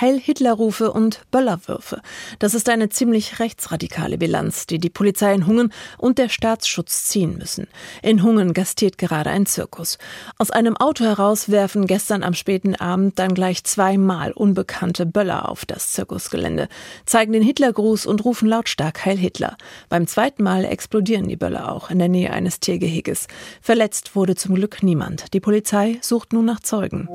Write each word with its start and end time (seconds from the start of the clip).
Heil-Hitler-Rufe 0.00 0.92
und 0.92 1.20
Böllerwürfe. 1.30 2.00
Das 2.38 2.54
ist 2.54 2.68
eine 2.68 2.88
ziemlich 2.88 3.38
rechtsradikale 3.38 4.16
Bilanz, 4.16 4.66
die 4.66 4.78
die 4.78 4.88
Polizei 4.88 5.34
in 5.34 5.46
Hungen 5.46 5.72
und 5.98 6.18
der 6.18 6.28
Staatsschutz 6.28 7.04
ziehen 7.04 7.36
müssen. 7.36 7.66
In 8.02 8.22
Hungen 8.22 8.54
gastiert 8.54 8.96
gerade 8.96 9.30
ein 9.30 9.46
Zirkus. 9.46 9.98
Aus 10.38 10.50
einem 10.50 10.76
Auto 10.76 11.04
heraus 11.04 11.50
werfen 11.50 11.86
gestern 11.86 12.22
am 12.22 12.34
späten 12.34 12.74
Abend 12.74 13.18
dann 13.18 13.34
gleich 13.34 13.64
zweimal 13.64 14.32
unbekannte 14.32 15.04
Böller 15.04 15.48
auf 15.48 15.66
das 15.66 15.92
Zirkusgelände, 15.92 16.68
zeigen 17.04 17.32
den 17.32 17.42
Hitlergruß 17.42 18.06
und 18.06 18.24
rufen 18.24 18.48
lautstark 18.48 19.04
Heil 19.04 19.18
Hitler. 19.18 19.56
Beim 19.88 20.06
zweiten 20.06 20.42
Mal 20.42 20.64
explodieren 20.64 21.28
die 21.28 21.36
Böller 21.36 21.72
auch 21.72 21.90
in 21.90 21.98
der 21.98 22.08
Nähe 22.08 22.32
eines 22.32 22.60
Tiergeheges. 22.60 23.26
Verletzt 23.60 24.16
wurde 24.16 24.34
zum 24.34 24.54
Glück 24.54 24.82
niemand. 24.82 25.34
Die 25.34 25.40
Polizei 25.40 25.98
sucht 26.00 26.32
nun 26.32 26.46
nach 26.46 26.60
Zeugen. 26.60 27.08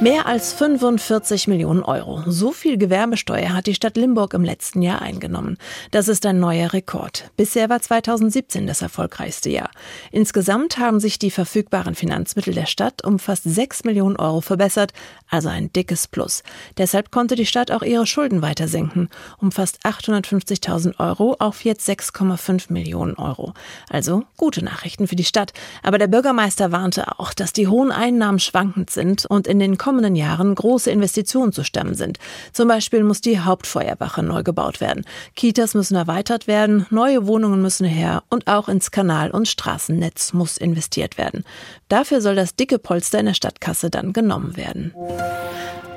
Mehr 0.00 0.26
als 0.26 0.52
45 0.52 1.48
Millionen 1.48 1.82
Euro. 1.82 2.19
So 2.26 2.52
viel 2.52 2.76
Gewerbesteuer 2.76 3.52
hat 3.52 3.66
die 3.66 3.74
Stadt 3.74 3.96
Limburg 3.96 4.34
im 4.34 4.44
letzten 4.44 4.82
Jahr 4.82 5.00
eingenommen. 5.00 5.58
Das 5.90 6.08
ist 6.08 6.26
ein 6.26 6.40
neuer 6.40 6.72
Rekord. 6.72 7.30
Bisher 7.36 7.68
war 7.68 7.80
2017 7.80 8.66
das 8.66 8.82
erfolgreichste 8.82 9.50
Jahr. 9.50 9.70
Insgesamt 10.10 10.78
haben 10.78 11.00
sich 11.00 11.18
die 11.18 11.30
verfügbaren 11.30 11.94
Finanzmittel 11.94 12.54
der 12.54 12.66
Stadt 12.66 13.04
um 13.04 13.18
fast 13.18 13.44
6 13.44 13.84
Millionen 13.84 14.16
Euro 14.16 14.40
verbessert, 14.40 14.92
also 15.28 15.48
ein 15.48 15.72
dickes 15.72 16.08
Plus. 16.08 16.42
Deshalb 16.78 17.10
konnte 17.10 17.36
die 17.36 17.46
Stadt 17.46 17.70
auch 17.70 17.82
ihre 17.82 18.06
Schulden 18.06 18.42
weiter 18.42 18.68
senken, 18.68 19.08
um 19.38 19.52
fast 19.52 19.78
850.000 19.84 20.98
Euro 20.98 21.36
auf 21.38 21.64
jetzt 21.64 21.88
6,5 21.88 22.72
Millionen 22.72 23.14
Euro. 23.14 23.54
Also 23.88 24.24
gute 24.36 24.64
Nachrichten 24.64 25.06
für 25.06 25.16
die 25.16 25.24
Stadt. 25.24 25.52
Aber 25.82 25.98
der 25.98 26.08
Bürgermeister 26.08 26.72
warnte 26.72 27.18
auch, 27.18 27.32
dass 27.34 27.52
die 27.52 27.68
hohen 27.68 27.92
Einnahmen 27.92 28.40
schwankend 28.40 28.90
sind 28.90 29.26
und 29.26 29.46
in 29.46 29.58
den 29.58 29.78
kommenden 29.78 30.16
Jahren 30.16 30.54
große 30.54 30.90
Investitionen 30.90 31.52
zu 31.52 31.64
stemmen 31.64 31.94
sind 31.94 32.09
sind. 32.10 32.18
Zum 32.52 32.68
Beispiel 32.68 33.04
muss 33.04 33.20
die 33.20 33.40
Hauptfeuerwache 33.40 34.22
neu 34.22 34.42
gebaut 34.42 34.80
werden. 34.80 35.04
Kitas 35.36 35.74
müssen 35.74 35.96
erweitert 35.96 36.46
werden, 36.46 36.86
neue 36.90 37.26
Wohnungen 37.26 37.62
müssen 37.62 37.86
her 37.86 38.22
und 38.28 38.46
auch 38.46 38.68
ins 38.68 38.90
Kanal- 38.90 39.30
und 39.30 39.48
Straßennetz 39.48 40.32
muss 40.32 40.56
investiert 40.56 41.18
werden. 41.18 41.44
Dafür 41.88 42.20
soll 42.20 42.34
das 42.34 42.54
dicke 42.54 42.78
Polster 42.78 43.20
in 43.20 43.26
der 43.26 43.34
Stadtkasse 43.34 43.90
dann 43.90 44.12
genommen 44.12 44.56
werden. 44.56 44.92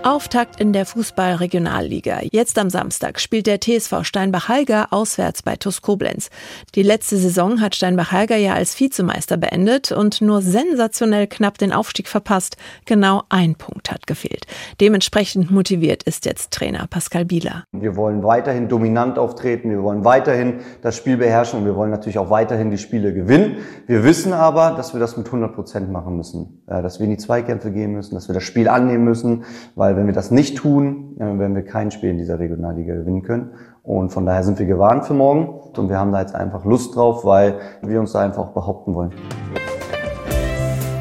Auftakt 0.04 0.59
in 0.59 0.73
der 0.73 0.86
Fußball-Regionalliga. 0.86 2.20
Jetzt 2.32 2.59
am 2.59 2.70
Samstag 2.70 3.22
spielt 3.22 3.48
der 3.48 3.62
TSV 3.62 4.04
Steinbach-Halger 4.04 4.88
auswärts 4.92 5.42
bei 5.42 5.56
TuS 5.56 5.82
Koblenz. 5.82 6.30
Die 6.76 6.84
letzte 6.84 7.16
Saison 7.16 7.62
hat 7.62 7.73
Steinbach-Halger 7.73 8.36
ja 8.36 8.54
als 8.54 8.78
Vizemeister 8.78 9.38
beendet 9.38 9.94
und 9.94 10.22
nur 10.22 10.42
sensationell 10.42 11.28
knapp 11.28 11.58
den 11.58 11.72
Aufstieg 11.72 12.09
verpasst. 12.09 12.58
Genau 12.86 13.24
ein 13.30 13.56
Punkt 13.56 13.92
hat 13.92 14.06
gefehlt. 14.06 14.46
Dementsprechend 14.81 15.52
motiviert 15.52 16.04
ist 16.04 16.26
jetzt 16.26 16.52
Trainer 16.52 16.86
Pascal 16.90 17.24
Bieler. 17.24 17.64
Wir 17.72 17.96
wollen 17.96 18.24
weiterhin 18.24 18.68
dominant 18.68 19.18
auftreten, 19.18 19.70
wir 19.70 19.84
wollen 19.84 20.04
weiterhin 20.04 20.59
das 20.81 20.98
Spiel 20.98 21.16
beherrschen 21.16 21.59
und 21.59 21.66
wir 21.66 21.78
wollen 21.78 21.92
natürlich 21.92 22.18
auch 22.18 22.30
weiterhin 22.30 22.72
die 22.72 22.78
Spiele 22.78 23.14
gewinnen. 23.14 23.58
Wir 23.88 24.04
wissen 24.04 24.34
aber, 24.34 24.72
dass 24.72 24.94
wir 24.94 25.00
das 25.00 25.16
mit 25.16 25.28
100 25.28 25.56
Prozent 25.56 25.90
machen 25.90 26.18
müssen, 26.18 26.62
dass 26.68 27.00
wir 27.00 27.06
in 27.06 27.12
die 27.12 27.18
Zweikämpfe 27.18 27.72
gehen 27.72 27.94
müssen, 27.94 28.16
dass 28.16 28.28
wir 28.28 28.34
das 28.34 28.44
Spiel 28.44 28.68
annehmen 28.68 29.06
müssen, 29.06 29.46
weil 29.76 29.92
weil 29.94 29.99
wenn 29.99 30.08
wir 30.08 30.13
das 30.13 30.31
nicht 30.31 30.58
tun, 30.58 31.13
werden 31.17 31.53
wir 31.53 31.63
kein 31.63 31.91
Spiel 31.91 32.09
in 32.09 32.17
dieser 32.17 32.39
Regionalliga 32.39 32.95
gewinnen 32.95 33.22
können. 33.22 33.52
Und 33.83 34.09
von 34.09 34.25
daher 34.25 34.41
sind 34.44 34.58
wir 34.58 34.66
gewarnt 34.66 35.05
für 35.05 35.13
morgen 35.13 35.47
und 35.77 35.88
wir 35.88 36.00
haben 36.00 36.11
da 36.11 36.19
jetzt 36.19 36.33
einfach 36.33 36.66
Lust 36.66 36.95
drauf, 36.95 37.23
weil 37.25 37.59
wir 37.83 38.00
uns 38.00 38.13
da 38.13 38.22
einfach 38.22 38.47
behaupten 38.47 38.95
wollen. 38.95 39.11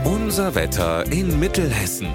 Unser 0.04 0.54
Wetter 0.54 1.04
in 1.10 1.40
Mittelhessen. 1.40 2.08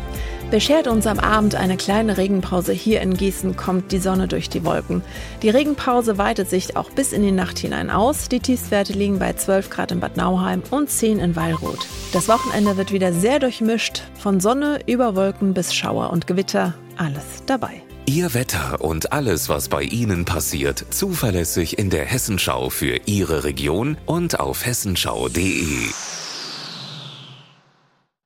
Beschert 0.49 0.87
uns 0.87 1.05
am 1.07 1.19
Abend 1.19 1.55
eine 1.55 1.75
kleine 1.75 2.17
Regenpause. 2.17 2.71
Hier 2.71 3.01
in 3.01 3.17
Gießen 3.17 3.57
kommt 3.57 3.91
die 3.91 3.97
Sonne 3.99 4.29
durch 4.29 4.49
die 4.49 4.63
Wolken. 4.63 5.01
Die 5.41 5.49
Regenpause 5.49 6.17
weitet 6.17 6.49
sich 6.49 6.77
auch 6.77 6.89
bis 6.89 7.11
in 7.11 7.21
die 7.21 7.33
Nacht 7.33 7.59
hinein 7.59 7.89
aus. 7.89 8.29
Die 8.29 8.39
Tiefstwerte 8.39 8.93
liegen 8.93 9.19
bei 9.19 9.33
12 9.33 9.69
Grad 9.69 9.91
in 9.91 9.99
Bad 9.99 10.15
Nauheim 10.15 10.63
und 10.71 10.89
10 10.89 11.19
in 11.19 11.35
Weilroth. 11.35 11.85
Das 12.13 12.29
Wochenende 12.29 12.77
wird 12.77 12.93
wieder 12.93 13.11
sehr 13.11 13.39
durchmischt. 13.39 14.03
Von 14.17 14.39
Sonne 14.39 14.79
über 14.87 15.17
Wolken 15.17 15.53
bis 15.53 15.75
Schauer 15.75 16.11
und 16.11 16.27
Gewitter. 16.27 16.73
Alles 16.95 17.43
dabei. 17.45 17.81
Ihr 18.05 18.33
Wetter 18.33 18.79
und 18.79 19.11
alles, 19.11 19.49
was 19.49 19.67
bei 19.67 19.83
Ihnen 19.83 20.23
passiert, 20.23 20.85
zuverlässig 20.91 21.77
in 21.77 21.89
der 21.89 22.05
Hessenschau 22.05 22.69
für 22.69 23.01
Ihre 23.05 23.43
Region 23.43 23.97
und 24.05 24.39
auf 24.39 24.65
hessenschau.de. 24.65 25.89